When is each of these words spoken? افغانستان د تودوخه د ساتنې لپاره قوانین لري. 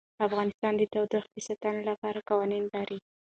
افغانستان 0.27 0.73
د 0.77 0.83
تودوخه 0.93 1.29
د 1.33 1.37
ساتنې 1.47 1.81
لپاره 1.89 2.25
قوانین 2.29 2.63
لري. 2.75 2.99